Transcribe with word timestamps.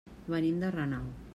Venim 0.35 0.57
de 0.63 0.71
Renau. 0.77 1.13